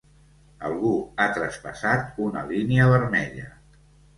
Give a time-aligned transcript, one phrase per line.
[0.69, 3.53] Algú ha traspassat una línia vermella.